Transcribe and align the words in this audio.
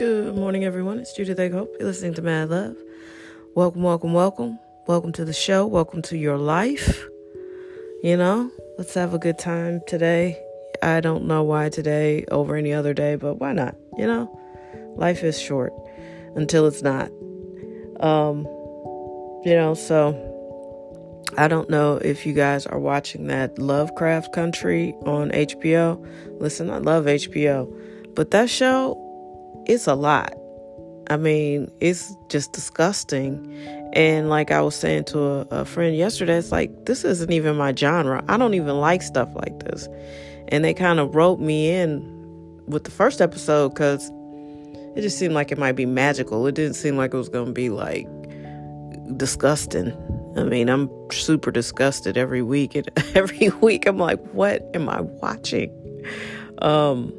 Good 0.00 0.34
morning, 0.34 0.64
everyone. 0.64 0.98
It's 0.98 1.12
Judith 1.12 1.38
Egg 1.38 1.52
Hope. 1.52 1.76
You're 1.78 1.86
listening 1.86 2.14
to 2.14 2.22
Mad 2.22 2.48
Love. 2.48 2.74
Welcome, 3.54 3.82
welcome, 3.82 4.14
welcome. 4.14 4.58
Welcome 4.86 5.12
to 5.12 5.26
the 5.26 5.34
show. 5.34 5.66
Welcome 5.66 6.00
to 6.04 6.16
your 6.16 6.38
life. 6.38 7.06
You 8.02 8.16
know, 8.16 8.50
let's 8.78 8.94
have 8.94 9.12
a 9.12 9.18
good 9.18 9.38
time 9.38 9.82
today. 9.86 10.42
I 10.82 11.00
don't 11.00 11.26
know 11.26 11.42
why 11.42 11.68
today 11.68 12.24
over 12.30 12.56
any 12.56 12.72
other 12.72 12.94
day, 12.94 13.16
but 13.16 13.40
why 13.40 13.52
not? 13.52 13.74
You 13.98 14.06
know, 14.06 14.40
life 14.96 15.22
is 15.22 15.38
short 15.38 15.74
until 16.34 16.66
it's 16.66 16.80
not. 16.80 17.10
Um, 18.00 18.46
you 19.44 19.54
know, 19.54 19.74
so 19.74 20.14
I 21.36 21.46
don't 21.46 21.68
know 21.68 21.96
if 21.96 22.24
you 22.24 22.32
guys 22.32 22.66
are 22.66 22.80
watching 22.80 23.26
that 23.26 23.58
Lovecraft 23.58 24.32
Country 24.32 24.94
on 25.04 25.30
HBO. 25.32 26.02
Listen, 26.40 26.70
I 26.70 26.78
love 26.78 27.04
HBO, 27.04 27.70
but 28.14 28.30
that 28.30 28.48
show 28.48 29.09
it's 29.70 29.86
a 29.86 29.94
lot. 29.94 30.34
I 31.08 31.16
mean, 31.16 31.70
it's 31.80 32.14
just 32.28 32.52
disgusting. 32.52 33.52
And 33.92 34.28
like 34.28 34.50
I 34.50 34.60
was 34.60 34.74
saying 34.74 35.04
to 35.06 35.20
a, 35.20 35.40
a, 35.50 35.64
friend 35.64 35.96
yesterday, 35.96 36.36
it's 36.36 36.52
like, 36.52 36.86
this 36.86 37.04
isn't 37.04 37.32
even 37.32 37.56
my 37.56 37.74
genre. 37.74 38.24
I 38.28 38.36
don't 38.36 38.54
even 38.54 38.78
like 38.78 39.02
stuff 39.02 39.28
like 39.34 39.60
this. 39.60 39.88
And 40.48 40.64
they 40.64 40.74
kind 40.74 40.98
of 40.98 41.14
wrote 41.14 41.40
me 41.40 41.70
in 41.70 42.00
with 42.66 42.84
the 42.84 42.90
first 42.90 43.20
episode 43.20 43.70
because 43.70 44.10
it 44.96 45.02
just 45.02 45.18
seemed 45.18 45.34
like 45.34 45.52
it 45.52 45.58
might 45.58 45.76
be 45.76 45.86
magical. 45.86 46.46
It 46.46 46.56
didn't 46.56 46.74
seem 46.74 46.96
like 46.96 47.14
it 47.14 47.16
was 47.16 47.28
going 47.28 47.46
to 47.46 47.52
be 47.52 47.70
like 47.70 48.08
disgusting. 49.16 49.92
I 50.36 50.44
mean, 50.44 50.68
I'm 50.68 50.90
super 51.12 51.50
disgusted 51.52 52.16
every 52.16 52.42
week. 52.42 52.74
And 52.74 52.88
every 53.14 53.50
week 53.60 53.86
I'm 53.86 53.98
like, 53.98 54.20
what 54.30 54.68
am 54.74 54.88
I 54.88 55.00
watching? 55.00 55.70
Um, 56.58 57.12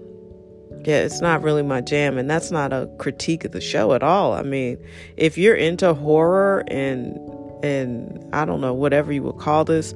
yeah, 0.85 1.01
it's 1.01 1.21
not 1.21 1.43
really 1.43 1.63
my 1.63 1.81
jam, 1.81 2.17
and 2.17 2.29
that's 2.29 2.51
not 2.51 2.73
a 2.73 2.89
critique 2.97 3.45
of 3.45 3.51
the 3.51 3.61
show 3.61 3.93
at 3.93 4.03
all. 4.03 4.33
I 4.33 4.41
mean, 4.41 4.77
if 5.17 5.37
you're 5.37 5.55
into 5.55 5.93
horror 5.93 6.63
and 6.67 7.17
and 7.63 8.27
I 8.33 8.45
don't 8.45 8.61
know 8.61 8.73
whatever 8.73 9.11
you 9.11 9.23
would 9.23 9.37
call 9.37 9.65
this, 9.65 9.93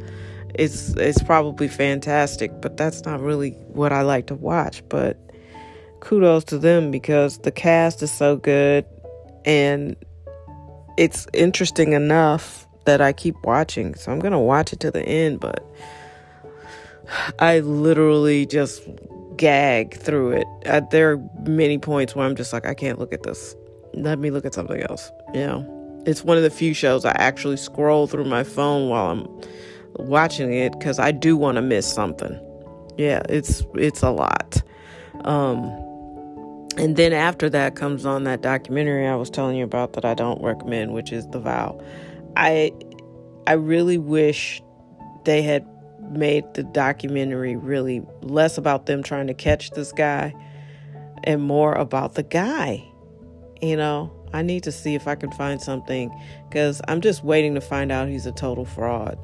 it's 0.54 0.90
it's 0.96 1.22
probably 1.24 1.68
fantastic, 1.68 2.62
but 2.62 2.78
that's 2.78 3.06
not 3.06 3.20
really 3.20 3.52
what 3.68 3.92
I 3.92 4.02
like 4.02 4.28
to 4.28 4.36
watch. 4.36 4.84
But 4.90 5.18
kudos 6.00 6.44
to 6.46 6.58
them 6.60 6.92
because 6.92 7.40
the 7.40 7.52
cast 7.52 8.04
is 8.04 8.12
so 8.12 8.38
good 8.38 8.86
and 9.44 9.96
it's 10.98 11.28
interesting 11.34 11.94
enough 11.94 12.68
that 12.86 13.02
I 13.02 13.12
keep 13.14 13.36
watching. 13.44 13.96
So 13.96 14.12
I'm 14.12 14.20
going 14.20 14.32
to 14.32 14.40
watch 14.40 14.72
it 14.72 14.80
to 14.82 14.92
the 14.92 15.02
end, 15.02 15.40
but 15.40 15.66
I 17.40 17.60
literally 17.60 18.46
just 18.46 18.88
gag 19.38 19.96
through 19.96 20.32
it. 20.32 20.48
Uh, 20.66 20.82
there 20.92 21.12
are 21.12 21.24
many 21.48 21.78
points 21.78 22.16
where 22.16 22.26
I'm 22.26 22.36
just 22.36 22.54
like, 22.54 22.66
I 22.66 22.74
can't 22.74 23.00
look 23.00 23.14
at 23.14 23.24
this. 23.24 23.56
Let 23.94 24.20
me 24.20 24.30
look 24.30 24.46
at 24.46 24.54
something 24.54 24.82
else. 24.84 25.12
You 25.34 25.42
know, 25.42 26.04
it's 26.06 26.24
one 26.24 26.38
of 26.38 26.44
the 26.44 26.50
few 26.50 26.74
shows 26.74 27.06
I 27.06 27.12
actually 27.12 27.58
scroll 27.58 28.08
through 28.08 28.26
my 28.26 28.44
phone 28.44 28.90
while 28.90 29.12
I'm 29.12 29.28
watching 30.08 30.54
it 30.54 30.78
because 30.78 31.00
I 31.00 31.12
do 31.12 31.38
want 31.38 31.56
to 31.56 31.62
miss 31.62 31.92
something. 31.92 32.40
Yeah, 32.98 33.22
it's 33.30 33.64
it's 33.76 34.02
a 34.02 34.12
lot. 34.12 34.62
Um, 35.24 35.64
and 36.78 36.96
then 36.98 37.14
after 37.14 37.50
that 37.50 37.76
comes 37.76 38.06
on 38.06 38.26
that 38.26 38.42
documentary 38.42 39.08
I 39.08 39.16
was 39.16 39.30
telling 39.30 39.56
you 39.56 39.64
about 39.64 39.94
that 39.94 40.06
I 40.06 40.14
don't 40.14 40.42
recommend, 40.42 40.94
which 40.94 41.12
is 41.12 41.28
The 41.28 41.40
Vow. 41.40 41.82
I 42.36 42.72
I 43.48 43.54
really 43.54 43.98
wish 43.98 44.62
they 45.24 45.42
had 45.42 45.66
made 46.10 46.46
the 46.54 46.64
documentary 46.64 47.56
really 47.56 48.02
less 48.22 48.58
about 48.58 48.86
them 48.86 49.04
trying 49.04 49.28
to 49.28 49.34
catch 49.34 49.72
this 49.72 49.92
guy 49.92 50.34
and 51.24 51.42
more 51.42 51.74
about 51.74 52.16
the 52.16 52.24
guy. 52.24 52.84
You 53.62 53.78
know, 53.78 54.12
I 54.34 54.42
need 54.42 54.64
to 54.64 54.72
see 54.72 54.96
if 54.96 55.08
I 55.08 55.16
can 55.16 55.32
find 55.32 55.62
something 55.62 56.12
because 56.50 56.82
I'm 56.88 57.02
just 57.02 57.24
waiting 57.24 57.56
to 57.56 57.62
find 57.62 57.92
out 57.92 58.10
he's 58.10 58.26
a 58.26 58.32
total 58.32 58.66
fraud. 58.66 59.18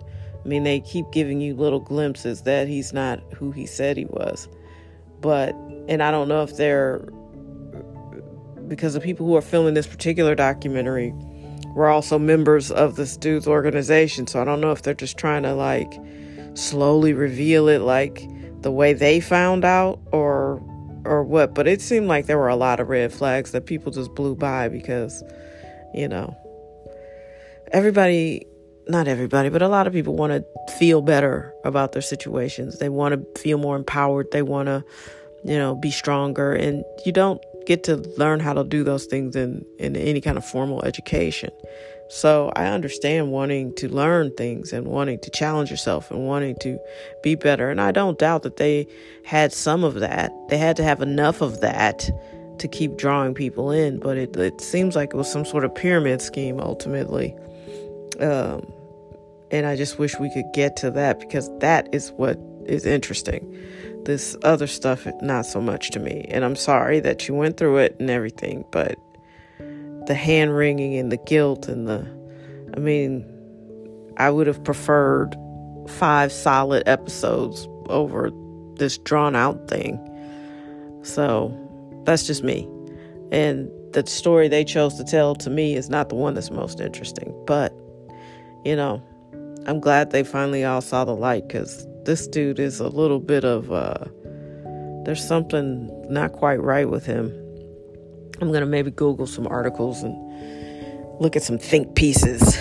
I 0.44 0.48
mean, 0.48 0.64
they 0.64 0.80
keep 0.80 1.12
giving 1.12 1.40
you 1.40 1.54
little 1.54 1.80
glimpses 1.80 2.44
that 2.44 2.68
he's 2.68 2.94
not 2.94 3.22
who 3.34 3.52
he 3.52 3.66
said 3.66 3.98
he 3.98 4.06
was. 4.06 4.48
But, 5.20 5.54
and 5.88 6.02
I 6.02 6.10
don't 6.10 6.28
know 6.28 6.42
if 6.42 6.58
they're, 6.58 7.00
because 8.68 8.94
the 8.96 9.02
people 9.02 9.28
who 9.28 9.36
are 9.36 9.42
filming 9.42 9.76
this 9.76 9.86
particular 9.86 10.34
documentary 10.34 11.14
were 11.76 11.90
also 11.90 12.18
members 12.18 12.72
of 12.72 12.96
this 12.96 13.16
dude's 13.18 13.48
organization. 13.48 14.26
So 14.26 14.42
I 14.42 14.46
don't 14.46 14.62
know 14.62 14.72
if 14.72 14.82
they're 14.82 14.94
just 14.94 15.18
trying 15.18 15.44
to 15.44 15.54
like, 15.54 15.94
slowly 16.54 17.14
reveal 17.14 17.68
it 17.68 17.80
like 17.80 18.28
the 18.62 18.72
way 18.72 18.94
they 18.94 19.20
found 19.20 19.66
out 19.66 20.00
or 20.12 20.62
or 21.06 21.24
what. 21.24 21.56
But 21.56 21.68
it 21.68 21.82
seemed 21.82 22.08
like 22.08 22.28
there 22.28 22.38
were 22.38 22.50
a 22.50 22.56
lot 22.56 22.80
of 22.80 22.90
red 22.90 23.12
flags 23.12 23.52
that 23.52 23.66
people 23.66 23.92
just 23.92 24.14
blew 24.16 24.36
by 24.36 24.70
because 24.70 25.24
you 25.94 26.08
know 26.08 26.36
everybody 27.72 28.46
not 28.88 29.08
everybody 29.08 29.50
but 29.50 29.62
a 29.62 29.68
lot 29.68 29.88
of 29.88 29.94
people 29.94 30.16
want 30.16 30.32
to 30.32 30.74
feel 30.78 31.02
better 31.02 31.54
about 31.64 31.94
their 31.94 32.02
situations. 32.02 32.80
They 32.80 32.90
want 32.90 33.14
to 33.36 33.42
feel 33.42 33.58
more 33.58 33.76
empowered. 33.76 34.28
They 34.32 34.42
want 34.42 34.68
to 34.68 34.84
you 35.44 35.58
know 35.58 35.76
be 35.76 35.92
stronger. 35.92 36.54
And 36.54 36.84
you 37.06 37.12
don't 37.12 37.42
get 37.66 37.84
to 37.84 37.98
learn 38.18 38.40
how 38.40 38.54
to 38.54 38.64
do 38.64 38.84
those 38.84 39.06
things 39.06 39.36
in 39.36 39.66
in 39.80 39.96
any 39.96 40.22
kind 40.22 40.38
of 40.38 40.46
formal 40.46 40.84
education 40.84 41.52
so 42.12 42.52
I 42.58 42.66
understand 42.66 43.32
wanting 43.32 43.74
to 43.76 43.88
learn 43.88 44.36
things 44.36 44.74
and 44.74 44.86
wanting 44.86 45.20
to 45.20 45.30
challenge 45.30 45.72
yourself 45.72 46.12
and 46.12 46.28
wanting 46.28 46.58
to 46.58 46.78
be 47.24 47.36
better. 47.36 47.70
And 47.70 47.80
I 47.80 47.94
don't 47.94 48.20
doubt 48.20 48.44
that 48.44 48.58
they 48.58 48.86
had 49.24 49.54
some 49.54 49.86
of 49.86 49.94
that. 50.02 50.34
They 50.50 50.58
had 50.58 50.76
to 50.76 50.84
have 50.84 51.02
enough 51.02 51.40
of 51.40 51.62
that 51.62 52.10
to 52.60 52.68
keep 52.68 52.98
drawing 52.98 53.34
people 53.34 53.72
in. 53.72 53.98
But 53.98 54.18
it, 54.18 54.36
it 54.36 54.60
seems 54.60 54.94
like 54.94 55.14
it 55.14 55.16
was 55.16 55.32
some 55.32 55.46
sort 55.46 55.64
of 55.64 55.74
pyramid 55.74 56.22
scheme 56.22 56.60
ultimately. 56.60 57.34
Um, 58.20 58.70
and 59.50 59.66
I 59.66 59.78
just 59.78 59.98
wish 59.98 60.20
we 60.20 60.30
could 60.34 60.52
get 60.54 60.76
to 60.78 60.92
that 60.92 61.18
because 61.18 61.50
that 61.60 61.88
is 61.94 62.12
what 62.18 62.38
is 62.66 62.86
interesting. 62.86 63.58
This 64.04 64.36
other 64.44 64.68
stuff, 64.68 65.08
not 65.22 65.46
so 65.46 65.62
much 65.62 65.92
to 65.92 66.00
me. 66.02 66.26
And 66.28 66.44
I'm 66.44 66.58
sorry 66.58 67.00
that 67.00 67.30
you 67.30 67.36
went 67.36 67.56
through 67.56 67.78
it 67.78 67.96
and 68.02 68.10
everything, 68.10 68.66
but 68.70 69.00
the 70.12 70.16
hand 70.16 70.54
wringing 70.54 70.98
and 70.98 71.10
the 71.10 71.16
guilt 71.16 71.70
and 71.70 71.88
the 71.88 72.06
I 72.76 72.80
mean, 72.80 73.26
I 74.18 74.30
would 74.30 74.46
have 74.46 74.62
preferred 74.62 75.38
five 75.88 76.34
solid 76.34 76.84
episodes 76.86 77.66
over 77.88 78.30
this 78.76 78.98
drawn 78.98 79.38
out 79.38 79.70
thing. 79.70 79.98
So 81.04 81.58
that's 82.04 82.28
just 82.28 82.44
me. 82.44 82.68
And 83.32 83.72
the 83.94 84.06
story 84.06 84.50
they 84.50 84.66
chose 84.66 84.96
to 84.96 85.06
tell 85.06 85.34
to 85.36 85.50
me 85.50 85.76
is 85.76 85.90
not 85.90 86.10
the 86.10 86.16
one 86.16 86.34
that's 86.34 86.52
most 86.52 86.82
interesting. 86.82 87.34
But, 87.48 87.74
you 88.66 88.76
know, 88.76 89.02
I'm 89.66 89.80
glad 89.80 90.12
they 90.12 90.26
finally 90.26 90.66
all 90.66 90.82
saw 90.82 91.06
the 91.06 91.16
light 91.16 91.48
because 91.48 91.88
this 92.04 92.28
dude 92.28 92.60
is 92.60 92.82
a 92.82 92.90
little 92.90 93.22
bit 93.22 93.46
of, 93.46 93.72
uh, 93.72 94.04
there's 95.06 95.26
something 95.26 95.90
not 96.12 96.34
quite 96.34 96.62
right 96.62 96.90
with 96.90 97.06
him. 97.06 97.34
I'm 98.42 98.48
going 98.48 98.62
to 98.62 98.66
maybe 98.66 98.90
Google 98.90 99.28
some 99.28 99.46
articles 99.48 100.02
and 100.02 101.22
look 101.22 101.36
at 101.36 101.44
some 101.44 101.60
think 101.60 101.96
pieces. 101.96 102.58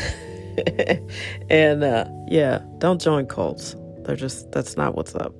and 1.51 1.83
uh, 1.83 2.05
yeah, 2.29 2.61
don't 2.79 3.01
join 3.01 3.27
cults. 3.27 3.75
They're 4.05 4.15
just, 4.15 4.53
that's 4.53 4.77
not 4.77 4.95
what's 4.95 5.15
up. 5.15 5.35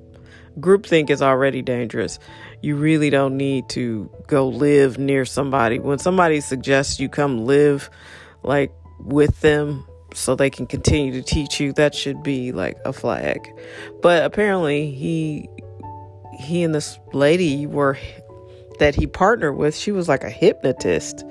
Groupthink 0.59 1.11
is 1.11 1.21
already 1.21 1.61
dangerous. 1.61 2.17
You 2.61 2.75
really 2.75 3.11
don't 3.11 3.37
need 3.37 3.69
to 3.69 4.09
go 4.27 4.47
live 4.47 4.97
near 4.97 5.25
somebody. 5.25 5.77
When 5.77 5.99
somebody 5.99 6.41
suggests 6.41 6.99
you 6.99 7.07
come 7.07 7.45
live 7.45 7.89
like 8.43 8.71
with 8.99 9.39
them 9.41 9.85
so 10.13 10.35
they 10.35 10.49
can 10.49 10.65
continue 10.65 11.13
to 11.13 11.21
teach 11.21 11.59
you, 11.59 11.71
that 11.73 11.93
should 11.93 12.23
be 12.23 12.51
like 12.51 12.77
a 12.83 12.91
flag. 12.91 13.47
But 14.01 14.25
apparently 14.25 14.91
he 14.91 15.47
he 16.39 16.63
and 16.63 16.73
this 16.73 16.97
lady 17.13 17.67
were 17.67 17.97
that 18.81 18.95
he 18.95 19.05
partnered 19.05 19.57
with, 19.57 19.77
she 19.77 19.91
was 19.91 20.09
like 20.09 20.23
a 20.23 20.29
hypnotist. 20.29 21.23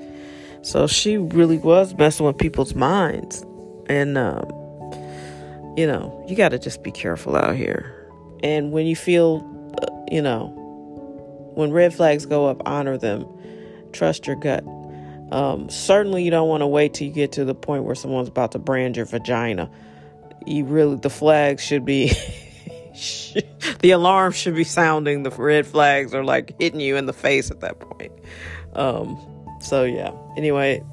So 0.61 0.87
she 0.87 1.17
really 1.17 1.57
was 1.57 1.93
messing 1.95 2.25
with 2.25 2.37
people's 2.37 2.73
minds. 2.73 3.45
And, 3.87 4.17
um, 4.17 4.45
you 5.75 5.85
know, 5.85 6.25
you 6.29 6.37
got 6.37 6.49
to 6.49 6.59
just 6.59 6.81
be 6.81 6.91
careful 6.91 7.35
out 7.35 7.57
here. 7.57 8.09
And 8.41 8.71
when 8.71 8.85
you 8.85 8.95
feel, 8.95 9.45
uh, 9.81 10.05
you 10.09 10.21
know, 10.21 10.47
when 11.55 11.73
red 11.73 11.93
flags 11.93 12.25
go 12.25 12.47
up, 12.47 12.61
honor 12.65 12.97
them. 12.97 13.27
Trust 13.91 14.27
your 14.27 14.37
gut. 14.37 14.63
Um, 15.33 15.69
certainly, 15.69 16.23
you 16.23 16.31
don't 16.31 16.47
want 16.47 16.61
to 16.61 16.67
wait 16.67 16.93
till 16.93 17.07
you 17.07 17.13
get 17.13 17.33
to 17.33 17.43
the 17.43 17.53
point 17.53 17.83
where 17.83 17.95
someone's 17.95 18.29
about 18.29 18.53
to 18.53 18.59
brand 18.59 18.95
your 18.95 19.05
vagina. 19.05 19.69
You 20.45 20.63
really, 20.63 20.95
the 20.95 21.09
flags 21.09 21.61
should 21.61 21.83
be 21.83 22.13
the 23.79 23.91
alarm 23.91 24.33
should 24.33 24.55
be 24.55 24.63
sounding. 24.63 25.23
The 25.23 25.31
red 25.31 25.65
flags 25.65 26.13
are 26.13 26.23
like 26.23 26.55
hitting 26.59 26.79
you 26.79 26.97
in 26.97 27.05
the 27.05 27.13
face 27.13 27.51
at 27.51 27.61
that 27.61 27.79
point. 27.79 28.11
Um, 28.73 29.17
so 29.61 29.83
yeah. 29.83 30.11
Anyway, 30.37 30.83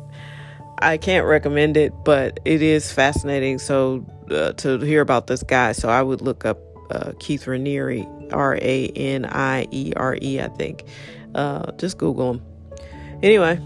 I 0.80 0.96
can't 0.96 1.26
recommend 1.26 1.76
it, 1.76 1.92
but 2.04 2.40
it 2.44 2.62
is 2.62 2.92
fascinating. 2.92 3.58
So 3.58 4.06
uh, 4.30 4.52
to 4.52 4.78
hear 4.78 5.00
about 5.00 5.26
this 5.26 5.42
guy, 5.42 5.72
so 5.72 5.88
I 5.88 6.02
would 6.02 6.20
look 6.20 6.44
up 6.44 6.58
uh, 6.90 7.12
Keith 7.18 7.44
Raniere, 7.44 8.06
R 8.32 8.56
A 8.56 8.88
N 8.88 9.24
I 9.26 9.66
E 9.70 9.92
R 9.96 10.16
E, 10.20 10.40
I 10.40 10.48
think. 10.48 10.84
Uh, 11.34 11.72
just 11.72 11.98
Google 11.98 12.34
him. 12.34 12.42
Anyway, 13.22 13.60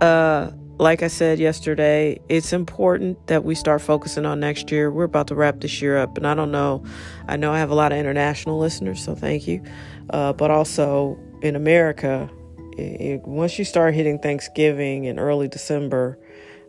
uh, 0.00 0.50
like 0.78 1.02
I 1.02 1.08
said 1.08 1.38
yesterday, 1.38 2.20
it's 2.28 2.52
important 2.52 3.26
that 3.28 3.44
we 3.44 3.54
start 3.54 3.80
focusing 3.80 4.26
on 4.26 4.40
next 4.40 4.70
year. 4.70 4.90
We're 4.90 5.04
about 5.04 5.28
to 5.28 5.34
wrap 5.34 5.60
this 5.60 5.80
year 5.80 5.96
up, 5.96 6.16
and 6.16 6.26
I 6.26 6.34
don't 6.34 6.50
know. 6.50 6.84
I 7.28 7.36
know 7.36 7.52
I 7.52 7.58
have 7.58 7.70
a 7.70 7.74
lot 7.74 7.92
of 7.92 7.98
international 7.98 8.58
listeners, 8.58 9.02
so 9.02 9.14
thank 9.14 9.48
you. 9.48 9.62
Uh, 10.10 10.32
but 10.32 10.50
also 10.50 11.18
in 11.42 11.56
America, 11.56 12.30
it, 12.76 13.00
it, 13.00 13.22
once 13.22 13.58
you 13.58 13.64
start 13.64 13.94
hitting 13.94 14.18
Thanksgiving 14.18 15.06
and 15.06 15.18
early 15.18 15.48
December, 15.48 16.18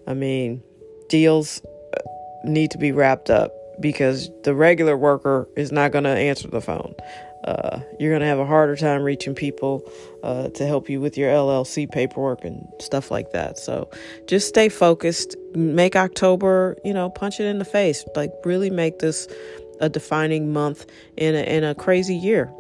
I 0.08 0.14
mean, 0.14 0.64
deals 1.10 1.62
uh, 1.66 2.00
need 2.46 2.72
to 2.72 2.78
be 2.78 2.94
wrapped 2.94 3.30
up 3.30 3.52
because 3.82 4.32
the 4.44 4.56
regular 4.56 4.98
worker 4.98 5.50
is 5.56 5.72
not 5.72 5.92
going 5.92 6.06
to 6.06 6.10
answer 6.10 6.48
the 6.48 6.62
phone. 6.62 6.96
Uh, 7.48 7.80
you're 7.98 8.12
going 8.12 8.20
to 8.20 8.28
have 8.28 8.40
a 8.40 8.46
harder 8.46 8.76
time 8.76 9.02
reaching 9.02 9.34
people 9.34 9.82
uh, 10.22 10.50
to 10.50 10.68
help 10.68 10.90
you 10.90 11.00
with 11.00 11.18
your 11.18 11.30
LLC 11.32 11.90
paperwork 11.90 12.44
and 12.44 12.68
stuff 12.82 13.10
like 13.10 13.32
that. 13.32 13.58
So 13.58 13.90
just 14.28 14.50
stay 14.50 14.68
focused. 14.68 15.38
Make 15.56 15.96
October, 15.96 16.76
you 16.84 16.94
know, 16.94 17.10
punch 17.10 17.40
it 17.40 17.46
in 17.46 17.58
the 17.58 17.66
face. 17.66 18.04
Like 18.18 18.34
really 18.44 18.70
make 18.70 19.00
this 19.00 19.30
a 19.80 19.88
defining 19.88 20.52
month 20.52 20.86
in 21.16 21.36
a, 21.36 21.42
in 21.44 21.64
a 21.64 21.74
crazy 21.74 22.16
year. 22.16 22.52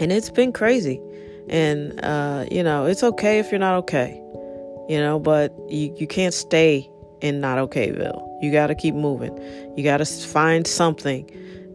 And 0.00 0.12
it's 0.12 0.28
been 0.28 0.52
crazy. 0.52 1.00
And, 1.48 1.98
uh, 2.04 2.44
you 2.50 2.62
know, 2.62 2.84
it's 2.84 3.02
okay 3.02 3.38
if 3.38 3.50
you're 3.50 3.58
not 3.58 3.78
okay, 3.78 4.20
you 4.90 4.98
know, 4.98 5.18
but 5.18 5.50
you, 5.70 5.94
you 5.96 6.06
can't 6.06 6.34
stay 6.34 6.86
in 7.22 7.40
not 7.40 7.56
okayville. 7.56 8.42
You 8.42 8.52
got 8.52 8.66
to 8.66 8.74
keep 8.74 8.94
moving. 8.94 9.34
You 9.78 9.82
got 9.82 9.96
to 9.96 10.04
find 10.04 10.66
something 10.66 11.26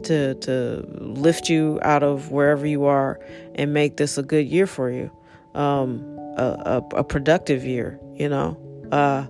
to 0.05 0.35
to 0.35 0.85
lift 0.99 1.49
you 1.49 1.79
out 1.81 2.03
of 2.03 2.31
wherever 2.31 2.65
you 2.65 2.85
are 2.85 3.19
and 3.55 3.73
make 3.73 3.97
this 3.97 4.17
a 4.17 4.23
good 4.23 4.47
year 4.47 4.67
for 4.67 4.89
you, 4.89 5.11
um, 5.55 6.03
a, 6.37 6.81
a, 6.93 6.97
a, 6.97 7.03
productive 7.03 7.63
year. 7.63 7.99
You 8.15 8.29
know, 8.29 8.57
uh, 8.91 9.25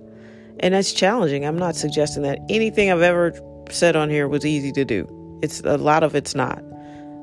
and 0.60 0.74
that's 0.74 0.92
challenging. 0.92 1.44
I'm 1.44 1.58
not 1.58 1.76
suggesting 1.76 2.22
that 2.22 2.38
anything 2.48 2.90
I've 2.90 3.02
ever 3.02 3.32
said 3.70 3.96
on 3.96 4.10
here 4.10 4.28
was 4.28 4.44
easy 4.44 4.72
to 4.72 4.84
do. 4.84 5.08
It's 5.42 5.60
a 5.60 5.78
lot 5.78 6.02
of 6.02 6.14
it's 6.14 6.34
not. 6.34 6.62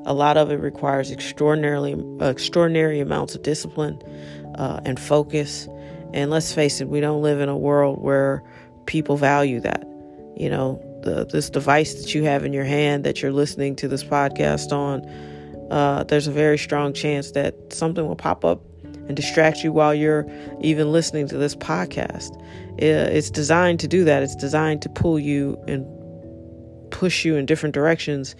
A 0.04 0.14
lot 0.14 0.36
of 0.36 0.50
it 0.50 0.56
requires 0.56 1.10
extraordinarily 1.10 1.96
extraordinary 2.20 3.00
amounts 3.00 3.34
of 3.34 3.42
discipline 3.42 4.00
uh, 4.56 4.80
and 4.84 4.98
focus. 4.98 5.68
And 6.12 6.30
let's 6.30 6.52
face 6.52 6.80
it, 6.80 6.88
we 6.88 7.00
don't 7.00 7.22
live 7.22 7.40
in 7.40 7.48
a 7.48 7.56
world 7.56 8.02
where 8.02 8.42
people 8.86 9.16
value 9.16 9.60
that. 9.60 9.86
You 10.36 10.50
know, 10.50 10.82
the, 11.02 11.24
this 11.24 11.50
device 11.50 11.94
that 11.94 12.14
you 12.14 12.24
have 12.24 12.44
in 12.44 12.52
your 12.52 12.64
hand 12.64 13.04
that 13.04 13.22
you're 13.22 13.32
listening 13.32 13.76
to 13.76 13.88
this 13.88 14.04
podcast 14.04 14.72
on, 14.72 15.04
uh, 15.70 16.04
there's 16.04 16.26
a 16.26 16.32
very 16.32 16.58
strong 16.58 16.92
chance 16.92 17.32
that 17.32 17.54
something 17.72 18.06
will 18.06 18.16
pop 18.16 18.44
up 18.44 18.62
and 18.84 19.16
distract 19.16 19.64
you 19.64 19.72
while 19.72 19.94
you're 19.94 20.26
even 20.60 20.92
listening 20.92 21.26
to 21.28 21.36
this 21.36 21.54
podcast. 21.54 22.40
It's 22.78 23.30
designed 23.30 23.80
to 23.80 23.88
do 23.88 24.04
that. 24.04 24.22
It's 24.22 24.36
designed 24.36 24.82
to 24.82 24.88
pull 24.88 25.18
you 25.18 25.62
and 25.66 25.86
push 26.90 27.24
you 27.24 27.36
in 27.36 27.46
different 27.46 27.74
directions 27.74 28.36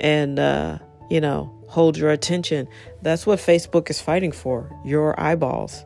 and, 0.00 0.38
uh, 0.38 0.78
you 1.10 1.20
know, 1.20 1.54
hold 1.68 1.96
your 1.96 2.10
attention. 2.10 2.66
That's 3.02 3.26
what 3.26 3.38
Facebook 3.38 3.90
is 3.90 4.00
fighting 4.00 4.32
for 4.32 4.70
your 4.84 5.18
eyeballs 5.20 5.84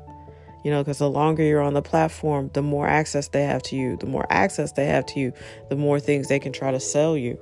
you 0.65 0.71
know, 0.71 0.83
because 0.83 0.99
the 0.99 1.11
longer 1.11 1.43
you're 1.43 1.61
on 1.61 1.75
the 1.75 1.83
platform, 1.83 2.51
the 2.55 2.63
more 2.63 2.89
access 2.89 3.29
they 3.29 3.45
have 3.45 3.63
to 3.65 3.77
you. 3.77 3.97
The 3.99 4.07
more 4.07 4.27
access 4.31 4.73
they 4.73 4.87
have 4.87 5.07
to 5.07 5.21
you, 5.21 5.33
the 5.69 5.77
more 5.77 6.01
things 6.01 6.29
they 6.29 6.41
can 6.41 6.53
try 6.53 6.71
to 6.71 6.81
sell 6.81 7.17
you, 7.17 7.39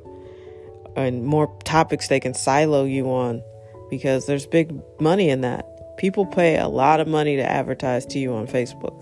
and 0.97 1.25
more 1.25 1.47
topics 1.65 2.09
they 2.09 2.21
can 2.21 2.35
silo 2.35 2.85
you 2.85 3.07
on, 3.07 3.43
because 3.89 4.27
there's 4.27 4.47
big 4.47 4.79
money 5.01 5.31
in 5.31 5.41
that. 5.43 5.65
People 5.97 6.27
pay 6.27 6.59
a 6.59 6.69
lot 6.69 7.01
of 7.01 7.07
money 7.07 7.37
to 7.37 7.43
advertise 7.43 8.05
to 8.07 8.19
you 8.19 8.35
on 8.35 8.47
Facebook, 8.49 9.01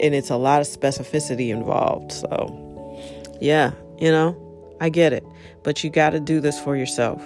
and 0.00 0.14
it's 0.14 0.30
a 0.30 0.36
lot 0.36 0.62
of 0.62 0.66
specificity 0.66 1.50
involved. 1.50 2.10
So, 2.10 3.36
yeah, 3.40 3.72
you 3.98 4.10
know, 4.10 4.34
I 4.80 4.88
get 4.88 5.12
it, 5.12 5.24
but 5.62 5.84
you 5.84 5.90
got 5.90 6.10
to 6.10 6.20
do 6.20 6.40
this 6.40 6.58
for 6.58 6.74
yourself. 6.74 7.22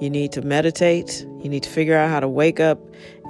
You 0.00 0.10
need 0.10 0.32
to 0.32 0.42
meditate. 0.42 1.24
You 1.40 1.48
need 1.48 1.62
to 1.62 1.70
figure 1.70 1.96
out 1.96 2.10
how 2.10 2.20
to 2.20 2.28
wake 2.28 2.60
up. 2.60 2.78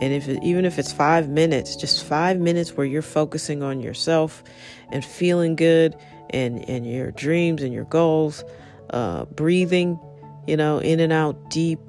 And 0.00 0.12
if 0.12 0.28
it, 0.28 0.42
even 0.42 0.64
if 0.64 0.78
it's 0.78 0.92
five 0.92 1.28
minutes, 1.28 1.76
just 1.76 2.04
five 2.04 2.38
minutes 2.38 2.76
where 2.76 2.86
you're 2.86 3.02
focusing 3.02 3.62
on 3.62 3.80
yourself 3.80 4.42
and 4.90 5.04
feeling 5.04 5.56
good 5.56 5.96
and, 6.30 6.68
and 6.68 6.86
your 6.86 7.10
dreams 7.12 7.62
and 7.62 7.72
your 7.72 7.84
goals, 7.84 8.44
uh, 8.90 9.24
breathing, 9.26 9.98
you 10.46 10.56
know, 10.56 10.78
in 10.78 11.00
and 11.00 11.12
out 11.12 11.50
deep, 11.50 11.80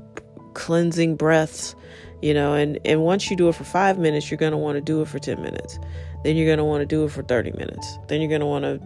cleansing 0.54 1.16
breaths, 1.16 1.76
you 2.22 2.34
know, 2.34 2.54
and, 2.54 2.80
and 2.86 3.04
once 3.04 3.30
you 3.30 3.36
do 3.36 3.50
it 3.50 3.56
for 3.56 3.64
five 3.64 4.00
minutes, 4.00 4.32
you're 4.32 4.38
going 4.38 4.52
to 4.52 4.58
want 4.58 4.76
to 4.76 4.82
do 4.82 5.02
it 5.02 5.08
for 5.08 5.20
10 5.20 5.42
minutes. 5.42 5.78
Then 6.24 6.36
you're 6.36 6.48
going 6.48 6.58
to 6.58 6.64
want 6.64 6.82
to 6.82 6.86
do 6.86 7.04
it 7.04 7.12
for 7.12 7.22
30 7.22 7.52
minutes. 7.52 8.00
Then 8.08 8.22
you're 8.22 8.30
going 8.30 8.42
to 8.42 8.48
want 8.48 8.64
to 8.64 8.82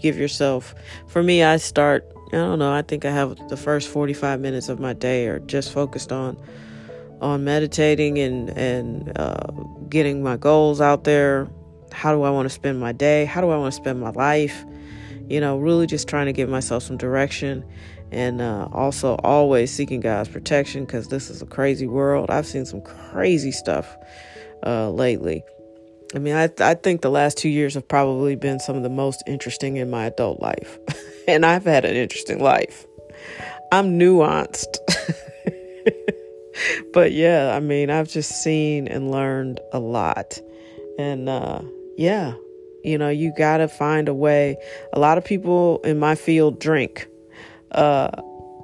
give 0.00 0.18
yourself, 0.18 0.74
for 1.06 1.22
me, 1.22 1.42
I 1.42 1.56
start 1.56 2.04
I 2.34 2.38
don't 2.38 2.58
know. 2.58 2.72
I 2.72 2.82
think 2.82 3.04
I 3.04 3.10
have 3.10 3.48
the 3.48 3.56
first 3.56 3.88
45 3.88 4.40
minutes 4.40 4.68
of 4.68 4.80
my 4.80 4.92
day 4.92 5.28
are 5.28 5.38
just 5.38 5.72
focused 5.72 6.10
on 6.10 6.36
on 7.24 7.42
meditating 7.42 8.18
and 8.18 8.50
and 8.50 9.18
uh, 9.18 9.46
getting 9.88 10.22
my 10.22 10.36
goals 10.36 10.80
out 10.80 11.04
there. 11.04 11.48
How 11.90 12.14
do 12.14 12.22
I 12.22 12.30
want 12.30 12.46
to 12.46 12.50
spend 12.50 12.78
my 12.78 12.92
day? 12.92 13.24
How 13.24 13.40
do 13.40 13.50
I 13.50 13.56
want 13.56 13.72
to 13.72 13.76
spend 13.76 13.98
my 14.00 14.10
life? 14.10 14.64
You 15.28 15.40
know, 15.40 15.56
really 15.56 15.86
just 15.86 16.06
trying 16.06 16.26
to 16.26 16.32
give 16.32 16.48
myself 16.50 16.82
some 16.82 16.98
direction 16.98 17.64
and 18.12 18.42
uh, 18.42 18.68
also 18.72 19.14
always 19.24 19.72
seeking 19.72 20.00
God's 20.00 20.28
protection 20.28 20.84
because 20.84 21.08
this 21.08 21.30
is 21.30 21.40
a 21.40 21.46
crazy 21.46 21.86
world. 21.86 22.30
I've 22.30 22.46
seen 22.46 22.66
some 22.66 22.82
crazy 22.82 23.52
stuff 23.52 23.96
uh, 24.66 24.90
lately. 24.90 25.42
I 26.14 26.18
mean, 26.18 26.34
I, 26.34 26.50
I 26.60 26.74
think 26.74 27.00
the 27.00 27.10
last 27.10 27.38
two 27.38 27.48
years 27.48 27.74
have 27.74 27.88
probably 27.88 28.36
been 28.36 28.60
some 28.60 28.76
of 28.76 28.82
the 28.82 28.90
most 28.90 29.22
interesting 29.26 29.78
in 29.78 29.88
my 29.88 30.04
adult 30.06 30.40
life. 30.40 30.78
and 31.28 31.46
I've 31.46 31.64
had 31.64 31.84
an 31.84 31.96
interesting 31.96 32.40
life. 32.40 32.86
I'm 33.72 33.98
nuanced. 33.98 34.76
but 36.92 37.12
yeah, 37.12 37.54
I 37.54 37.60
mean, 37.60 37.90
I've 37.90 38.08
just 38.08 38.42
seen 38.42 38.88
and 38.88 39.10
learned 39.10 39.60
a 39.72 39.78
lot. 39.78 40.38
And 40.98 41.28
uh, 41.28 41.62
yeah, 41.96 42.34
you 42.84 42.98
know, 42.98 43.08
you 43.08 43.32
got 43.36 43.58
to 43.58 43.68
find 43.68 44.08
a 44.08 44.14
way. 44.14 44.56
A 44.92 44.98
lot 44.98 45.18
of 45.18 45.24
people 45.24 45.80
in 45.84 45.98
my 45.98 46.14
field 46.14 46.60
drink. 46.60 47.08
Uh, 47.72 48.10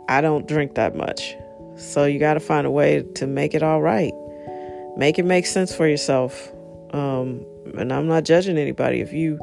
I 0.08 0.20
don't 0.20 0.46
drink 0.46 0.74
that 0.74 0.94
much. 0.94 1.34
So 1.76 2.04
you 2.04 2.18
got 2.18 2.34
to 2.34 2.40
find 2.40 2.66
a 2.66 2.70
way 2.70 3.02
to 3.14 3.26
make 3.26 3.54
it 3.54 3.62
all 3.62 3.80
right. 3.80 4.12
Make 4.96 5.18
it 5.18 5.24
make 5.24 5.46
sense 5.46 5.74
for 5.74 5.86
yourself. 5.86 6.52
Um, 6.92 7.44
and 7.78 7.92
I'm 7.92 8.06
not 8.06 8.24
judging 8.24 8.58
anybody. 8.58 9.00
If 9.00 9.12
you 9.12 9.38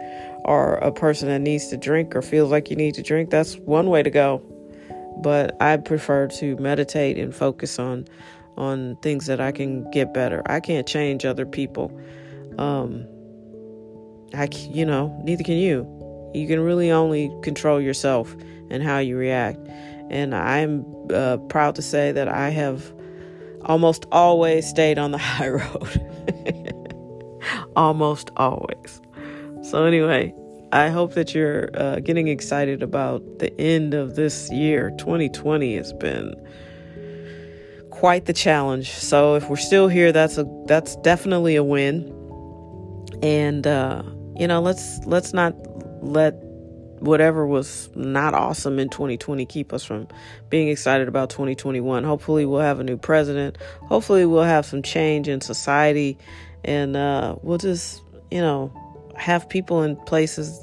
are 0.46 0.76
a 0.78 0.92
person 0.92 1.30
that 1.30 1.40
needs 1.40 1.68
to 1.70 1.78
drink 1.78 2.16
or 2.16 2.22
feels 2.22 2.52
like 2.52 2.70
you 2.70 2.76
need 2.76 2.94
to 2.96 3.02
drink, 3.02 3.30
that's 3.30 3.58
one 3.58 3.90
way 3.90 4.04
to 4.04 4.10
go. 4.10 4.42
But 5.24 5.60
I 5.62 5.78
prefer 5.78 6.28
to 6.40 6.56
meditate 6.58 7.18
and 7.18 7.34
focus 7.34 7.80
on 7.80 8.06
on 8.58 8.98
things 8.98 9.28
that 9.28 9.40
I 9.40 9.52
can 9.52 9.90
get 9.92 10.14
better. 10.14 10.42
I 10.46 10.60
can't 10.60 10.88
change 10.88 11.26
other 11.26 11.46
people. 11.46 11.92
Um, 12.58 13.06
I, 14.34 14.50
you 14.52 14.86
know, 14.86 15.20
neither 15.24 15.44
can 15.44 15.56
you. 15.56 15.88
You 16.34 16.48
can 16.48 16.60
really 16.60 16.92
only 16.92 17.32
control 17.44 17.80
yourself 17.80 18.36
and 18.70 18.84
how 18.84 18.98
you 19.00 19.18
react. 19.18 19.60
And 20.10 20.36
I'm 20.36 20.86
uh, 21.14 21.38
proud 21.50 21.76
to 21.76 21.82
say 21.82 22.12
that 22.12 22.28
I 22.28 22.50
have 22.50 22.94
almost 23.66 24.06
always 24.12 24.68
stayed 24.68 24.98
on 24.98 25.12
the 25.12 25.18
high 25.20 25.50
road. 25.50 26.14
almost 27.76 28.32
always. 28.38 29.02
So, 29.62 29.86
anyway, 29.86 30.34
I 30.72 30.90
hope 30.90 31.14
that 31.14 31.34
you're 31.34 31.70
uh, 31.74 32.00
getting 32.00 32.28
excited 32.28 32.84
about 32.84 33.40
the 33.40 33.54
end 33.60 33.94
of 33.94 34.16
this 34.16 34.52
year. 34.52 34.92
2020 34.98 35.76
has 35.76 35.94
been 35.94 36.34
quite 38.00 38.26
the 38.26 38.34
challenge. 38.34 38.92
So, 38.92 39.36
if 39.36 39.50
we're 39.50 39.58
still 39.58 39.88
here, 39.88 40.12
that's 40.12 40.38
a 40.38 40.46
that's 40.66 40.96
definitely 40.98 41.56
a 41.56 41.64
win. 41.64 42.14
And 43.22 43.66
uh, 43.66 44.04
you 44.36 44.48
know, 44.48 44.62
let's 44.62 45.00
let's 45.06 45.34
not 45.34 45.54
let 46.04 46.34
whatever 47.00 47.46
was 47.46 47.90
not 47.96 48.34
awesome 48.34 48.80
in 48.80 48.90
2020 48.90 49.46
keep 49.46 49.72
us 49.72 49.84
from 49.84 50.08
being 50.50 50.68
excited 50.68 51.08
about 51.08 51.30
2021. 51.30 52.04
Hopefully, 52.04 52.46
we'll 52.46 52.62
have 52.62 52.80
a 52.80 52.84
new 52.84 52.98
president. 52.98 53.58
Hopefully, 53.84 54.26
we'll 54.26 54.44
have 54.44 54.66
some 54.66 54.82
change 54.82 55.28
in 55.28 55.42
society 55.42 56.18
and 56.68 56.96
uh, 56.96 57.36
we'll 57.42 57.58
just 57.58 58.02
you 58.30 58.42
know 58.42 58.72
have 59.16 59.50
people 59.50 59.82
in 59.82 59.96
places 59.96 60.60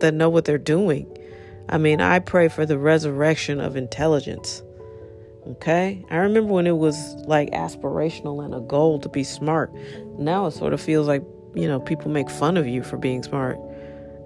that 0.00 0.14
know 0.14 0.28
what 0.28 0.44
they're 0.44 0.58
doing 0.58 1.06
i 1.68 1.78
mean 1.78 2.00
i 2.00 2.18
pray 2.18 2.48
for 2.48 2.66
the 2.66 2.78
resurrection 2.78 3.60
of 3.60 3.76
intelligence 3.76 4.62
okay? 5.46 6.04
I 6.10 6.16
remember 6.16 6.52
when 6.52 6.66
it 6.66 6.76
was 6.76 7.14
like 7.26 7.50
aspirational 7.50 8.44
and 8.44 8.54
a 8.54 8.60
goal 8.60 8.98
to 9.00 9.08
be 9.08 9.24
smart. 9.24 9.72
Now 10.18 10.46
it 10.46 10.52
sort 10.52 10.72
of 10.72 10.80
feels 10.80 11.06
like 11.06 11.22
you 11.54 11.68
know 11.68 11.80
people 11.80 12.10
make 12.10 12.30
fun 12.30 12.56
of 12.56 12.66
you 12.66 12.82
for 12.82 12.96
being 12.96 13.22
smart. 13.22 13.58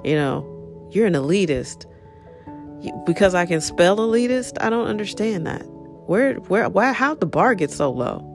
You 0.04 0.16
know 0.16 0.88
you're 0.90 1.06
an 1.06 1.14
elitist. 1.14 1.86
Because 3.04 3.34
i 3.34 3.46
can 3.46 3.60
spell 3.60 3.96
elitist? 3.96 4.58
I 4.60 4.70
don't 4.70 4.86
understand 4.86 5.46
that. 5.46 5.62
Where 6.06 6.34
where 6.34 6.68
why 6.68 6.92
how 6.92 7.14
the 7.14 7.26
bar 7.26 7.54
get 7.54 7.70
so 7.70 7.90
low? 7.90 8.32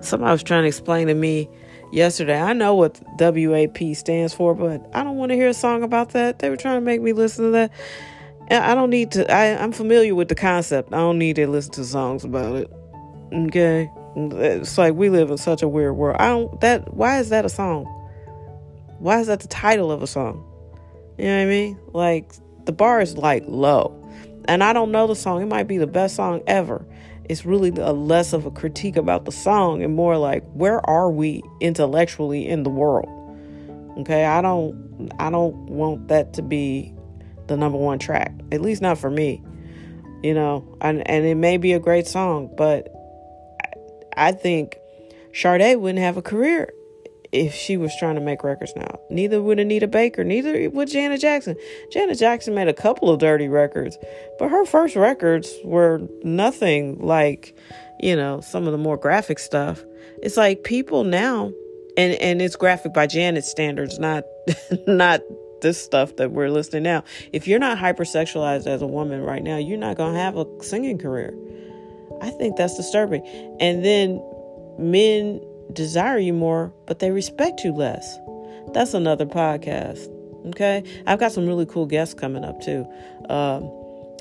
Somebody 0.00 0.32
was 0.32 0.42
trying 0.42 0.62
to 0.62 0.68
explain 0.68 1.08
to 1.08 1.14
me, 1.14 1.50
yesterday. 1.92 2.40
I 2.40 2.52
know 2.52 2.74
what 2.74 3.00
WAP 3.18 3.78
stands 3.94 4.32
for, 4.34 4.54
but 4.54 4.88
I 4.94 5.02
don't 5.02 5.16
want 5.16 5.30
to 5.30 5.36
hear 5.36 5.48
a 5.48 5.54
song 5.54 5.82
about 5.82 6.10
that. 6.10 6.38
They 6.38 6.50
were 6.50 6.56
trying 6.56 6.76
to 6.76 6.84
make 6.84 7.00
me 7.00 7.12
listen 7.12 7.46
to 7.46 7.50
that. 7.52 7.72
I 8.50 8.74
don't 8.74 8.90
need 8.90 9.12
to, 9.12 9.32
I, 9.32 9.62
I'm 9.62 9.72
familiar 9.72 10.14
with 10.14 10.28
the 10.28 10.34
concept. 10.34 10.92
I 10.92 10.98
don't 10.98 11.18
need 11.18 11.36
to 11.36 11.46
listen 11.46 11.72
to 11.72 11.84
songs 11.84 12.24
about 12.24 12.56
it. 12.56 12.72
Okay? 13.32 13.90
It's 14.16 14.76
like 14.76 14.94
we 14.94 15.08
live 15.08 15.30
in 15.30 15.38
such 15.38 15.62
a 15.62 15.68
weird 15.68 15.96
world. 15.96 16.16
I 16.18 16.28
don't, 16.28 16.60
that, 16.60 16.94
why 16.94 17.20
is 17.20 17.28
that 17.28 17.44
a 17.44 17.48
song? 17.48 17.84
Why 18.98 19.20
is 19.20 19.28
that 19.28 19.40
the 19.40 19.48
title 19.48 19.92
of 19.92 20.02
a 20.02 20.06
song? 20.06 20.44
You 21.16 21.26
know 21.26 21.36
what 21.36 21.42
I 21.42 21.46
mean? 21.46 21.78
Like, 21.92 22.32
the 22.64 22.72
bar 22.72 23.00
is 23.00 23.16
like 23.16 23.44
low. 23.46 23.96
And 24.46 24.64
I 24.64 24.72
don't 24.72 24.90
know 24.90 25.06
the 25.06 25.14
song. 25.14 25.42
It 25.42 25.46
might 25.46 25.68
be 25.68 25.78
the 25.78 25.86
best 25.86 26.16
song 26.16 26.42
ever 26.46 26.84
it's 27.30 27.46
really 27.46 27.70
a 27.76 27.92
less 27.92 28.32
of 28.32 28.44
a 28.44 28.50
critique 28.50 28.96
about 28.96 29.24
the 29.24 29.30
song 29.30 29.84
and 29.84 29.94
more 29.94 30.18
like 30.18 30.44
where 30.52 30.84
are 30.90 31.08
we 31.08 31.40
intellectually 31.60 32.44
in 32.44 32.64
the 32.64 32.70
world 32.70 33.08
okay 33.96 34.24
i 34.24 34.42
don't 34.42 35.12
i 35.20 35.30
don't 35.30 35.54
want 35.70 36.08
that 36.08 36.32
to 36.32 36.42
be 36.42 36.92
the 37.50 37.56
number 37.56 37.76
one 37.76 37.98
track 37.98 38.32
at 38.52 38.60
least 38.60 38.80
not 38.80 38.96
for 38.96 39.10
me 39.10 39.42
you 40.22 40.32
know 40.32 40.64
and, 40.80 41.06
and 41.08 41.26
it 41.26 41.34
may 41.34 41.56
be 41.56 41.72
a 41.72 41.80
great 41.80 42.06
song 42.06 42.50
but 42.56 42.88
i 44.16 44.32
think 44.32 44.76
Sade 45.32 45.78
wouldn't 45.78 45.98
have 45.98 46.16
a 46.16 46.22
career 46.22 46.72
if 47.32 47.54
she 47.54 47.76
was 47.76 47.94
trying 47.96 48.16
to 48.16 48.20
make 48.20 48.42
records 48.42 48.72
now. 48.74 48.98
Neither 49.08 49.40
would 49.40 49.60
Anita 49.60 49.86
Baker, 49.86 50.24
neither 50.24 50.68
would 50.70 50.90
Janet 50.90 51.20
Jackson. 51.20 51.56
Janet 51.92 52.18
Jackson 52.18 52.54
made 52.54 52.68
a 52.68 52.74
couple 52.74 53.10
of 53.10 53.20
dirty 53.20 53.48
records, 53.48 53.96
but 54.38 54.48
her 54.48 54.64
first 54.64 54.96
records 54.96 55.52
were 55.64 56.00
nothing 56.24 56.98
like, 56.98 57.56
you 58.00 58.16
know, 58.16 58.40
some 58.40 58.66
of 58.66 58.72
the 58.72 58.78
more 58.78 58.96
graphic 58.96 59.38
stuff. 59.38 59.84
It's 60.22 60.36
like 60.36 60.64
people 60.64 61.04
now 61.04 61.52
and 61.96 62.14
and 62.14 62.42
it's 62.42 62.56
graphic 62.56 62.92
by 62.92 63.06
Janet's 63.06 63.50
standards, 63.50 63.98
not 63.98 64.24
not 64.86 65.20
this 65.60 65.82
stuff 65.82 66.16
that 66.16 66.32
we're 66.32 66.50
listening 66.50 66.82
now. 66.82 67.04
If 67.32 67.46
you're 67.46 67.58
not 67.58 67.78
hypersexualized 67.78 68.66
as 68.66 68.82
a 68.82 68.86
woman 68.86 69.22
right 69.22 69.42
now, 69.42 69.56
you're 69.56 69.78
not 69.78 69.96
going 69.96 70.14
to 70.14 70.20
have 70.20 70.36
a 70.36 70.46
singing 70.62 70.98
career. 70.98 71.34
I 72.20 72.30
think 72.30 72.56
that's 72.56 72.76
disturbing. 72.76 73.22
And 73.60 73.84
then 73.84 74.22
men 74.78 75.40
desire 75.72 76.18
you 76.18 76.32
more, 76.32 76.72
but 76.86 76.98
they 76.98 77.10
respect 77.10 77.64
you 77.64 77.72
less. 77.72 78.18
That's 78.72 78.94
another 78.94 79.26
podcast. 79.26 80.08
Okay. 80.48 80.82
I've 81.06 81.18
got 81.18 81.32
some 81.32 81.46
really 81.46 81.66
cool 81.66 81.86
guests 81.86 82.14
coming 82.14 82.44
up 82.44 82.60
too. 82.60 82.86
Um, 83.28 83.70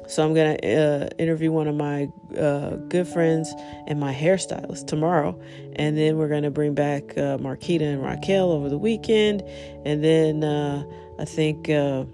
so 0.09 0.25
I'm 0.25 0.33
to 0.57 0.67
uh, 0.67 1.09
interview 1.19 1.51
one 1.51 1.67
of 1.67 1.75
my 1.75 2.09
uh, 2.37 2.77
good 2.87 3.07
friends 3.07 3.53
and 3.85 3.99
my 3.99 4.13
hairstylist 4.13 4.87
tomorrow. 4.87 5.39
And 5.75 5.95
then 5.95 6.17
we're 6.17 6.27
to 6.43 6.51
bring 6.51 6.73
back 6.73 7.15
uh, 7.15 7.37
Marquita 7.37 7.83
and 7.83 8.03
Raquel 8.03 8.51
over 8.51 8.69
the 8.69 8.77
weekend. 8.77 9.43
And 9.85 10.03
then 10.03 10.43
uh, 10.43 10.83
I 11.19 11.25
think 11.25 11.69
uh, 11.69 12.05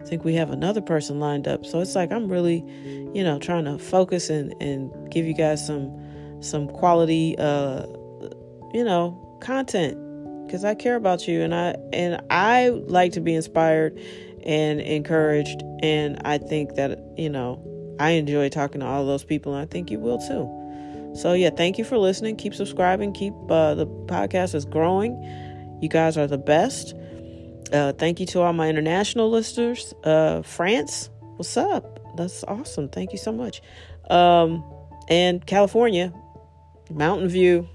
I 0.00 0.04
think 0.04 0.24
we 0.24 0.34
have 0.34 0.50
another 0.50 0.80
person 0.80 1.20
lined 1.20 1.46
up. 1.46 1.66
So 1.66 1.80
it's 1.80 1.94
like 1.94 2.10
I'm 2.10 2.28
really, 2.28 2.64
you 3.14 3.22
know, 3.22 3.38
trying 3.38 3.66
to 3.66 3.78
focus 3.78 4.30
and, 4.30 4.54
and 4.62 4.90
give 5.10 5.26
you 5.26 5.34
guys 5.34 5.64
some 5.64 5.92
some 6.40 6.68
quality 6.68 7.36
uh, 7.38 7.84
you 8.72 8.82
know, 8.82 9.38
content 9.42 9.98
because 10.46 10.64
I 10.64 10.74
care 10.74 10.96
about 10.96 11.28
you 11.28 11.42
and 11.42 11.54
I 11.54 11.76
and 11.92 12.22
I 12.30 12.70
like 12.70 13.12
to 13.12 13.20
be 13.20 13.34
inspired 13.34 13.98
and 14.44 14.80
encouraged 14.80 15.62
and 15.82 16.20
I 16.24 16.38
think 16.38 16.74
that 16.74 16.98
you 17.16 17.28
know 17.28 17.62
I 17.98 18.10
enjoy 18.10 18.48
talking 18.48 18.80
to 18.80 18.86
all 18.86 19.06
those 19.06 19.24
people 19.24 19.54
and 19.54 19.62
I 19.62 19.66
think 19.66 19.90
you 19.90 19.98
will 19.98 20.18
too. 20.18 20.58
So 21.14 21.34
yeah, 21.34 21.50
thank 21.50 21.78
you 21.78 21.84
for 21.84 21.98
listening. 21.98 22.36
Keep 22.36 22.54
subscribing. 22.54 23.12
Keep 23.12 23.34
uh, 23.50 23.74
the 23.74 23.86
podcast 23.86 24.54
is 24.54 24.64
growing. 24.64 25.22
You 25.80 25.88
guys 25.88 26.16
are 26.16 26.26
the 26.26 26.38
best. 26.38 26.94
Uh, 27.72 27.92
thank 27.92 28.20
you 28.20 28.26
to 28.26 28.40
all 28.40 28.52
my 28.52 28.68
international 28.68 29.30
listeners. 29.30 29.94
Uh, 30.04 30.42
France, 30.42 31.10
what's 31.36 31.56
up? 31.56 32.00
That's 32.16 32.44
awesome. 32.44 32.88
Thank 32.88 33.12
you 33.12 33.18
so 33.18 33.32
much. 33.32 33.62
Um, 34.10 34.64
and 35.08 35.44
California, 35.46 36.12
Mountain 36.90 37.28
View. 37.28 37.68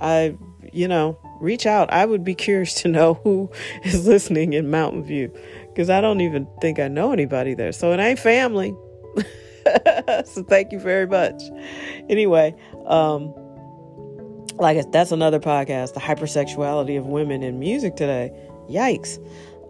I, 0.00 0.36
you 0.72 0.88
know, 0.88 1.18
reach 1.40 1.66
out. 1.66 1.92
I 1.92 2.04
would 2.04 2.24
be 2.24 2.34
curious 2.34 2.74
to 2.82 2.88
know 2.88 3.14
who 3.14 3.50
is 3.84 4.06
listening 4.06 4.52
in 4.52 4.70
Mountain 4.70 5.04
View 5.04 5.32
because 5.72 5.90
I 5.90 6.00
don't 6.00 6.20
even 6.20 6.46
think 6.60 6.78
I 6.78 6.88
know 6.88 7.12
anybody 7.12 7.54
there. 7.54 7.72
So 7.72 7.92
it 7.92 8.00
ain't 8.00 8.18
family. 8.18 8.74
so 10.24 10.42
thank 10.44 10.72
you 10.72 10.78
very 10.78 11.06
much. 11.06 11.42
Anyway, 12.08 12.54
um, 12.86 13.34
like 14.56 14.90
that's 14.92 15.12
another 15.12 15.40
podcast, 15.40 15.94
the 15.94 16.00
hypersexuality 16.00 16.98
of 16.98 17.06
women 17.06 17.42
in 17.42 17.58
music 17.58 17.96
today. 17.96 18.30
Yikes. 18.68 19.18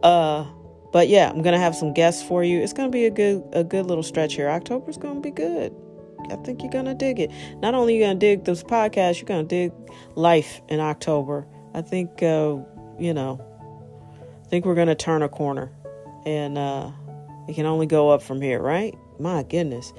Uh, 0.02 0.44
but 0.92 1.09
yeah, 1.09 1.30
I'm 1.30 1.42
gonna 1.42 1.59
have 1.59 1.75
some 1.75 1.92
guests 1.92 2.23
for 2.23 2.44
you. 2.44 2.61
It's 2.61 2.73
gonna 2.73 2.90
be 2.90 3.06
a 3.06 3.11
good 3.11 3.42
a 3.52 3.64
good 3.64 3.87
little 3.87 4.02
stretch 4.02 4.35
here. 4.35 4.49
October's 4.49 4.99
gonna 4.99 5.21
be 5.21 5.30
good. 5.30 5.75
I 6.30 6.37
think 6.37 6.62
you're 6.62 6.71
gonna 6.71 6.94
dig 6.94 7.18
it. 7.18 7.30
Not 7.56 7.75
only 7.75 7.97
you're 7.97 8.06
gonna 8.06 8.18
dig 8.18 8.44
this 8.44 8.62
podcast, 8.62 9.16
you're 9.16 9.26
gonna 9.26 9.44
dig 9.44 9.73
life 10.14 10.61
in 10.68 10.80
October. 10.80 11.47
I 11.75 11.82
think 11.82 12.23
uh, 12.23 12.59
you 12.99 13.14
know. 13.14 13.40
I 14.44 14.49
think 14.52 14.66
we're 14.66 14.75
gonna 14.75 14.94
turn 14.94 15.23
a 15.23 15.30
corner, 15.30 15.73
and 16.26 16.58
uh, 16.58 16.90
it 17.48 17.54
can 17.54 17.66
only 17.66 17.86
go 17.86 18.10
up 18.10 18.22
from 18.22 18.40
here, 18.40 18.60
right? 18.60 18.94
My 19.18 19.42
goodness. 19.42 19.92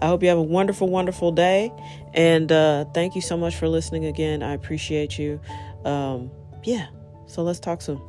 I 0.00 0.06
hope 0.06 0.22
you 0.22 0.28
have 0.28 0.38
a 0.38 0.42
wonderful, 0.42 0.88
wonderful 0.88 1.32
day, 1.32 1.72
and 2.14 2.50
uh, 2.50 2.86
thank 2.94 3.14
you 3.14 3.20
so 3.20 3.36
much 3.36 3.56
for 3.56 3.68
listening 3.68 4.06
again. 4.06 4.42
I 4.42 4.54
appreciate 4.54 5.18
you. 5.18 5.40
Um, 5.84 6.30
yeah. 6.64 6.86
So 7.26 7.42
let's 7.42 7.60
talk 7.60 7.82
soon. 7.82 8.00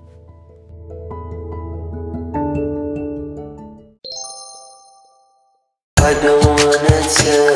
I 5.97 6.13
don't 6.15 6.45
wanna 6.45 7.07
tell 7.15 7.50